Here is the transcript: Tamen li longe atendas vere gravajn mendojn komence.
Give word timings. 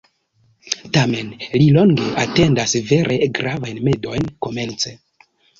Tamen 0.97 1.29
li 1.63 1.67
longe 1.75 2.07
atendas 2.23 2.75
vere 2.89 3.21
gravajn 3.41 3.85
mendojn 3.91 4.29
komence. 4.47 4.99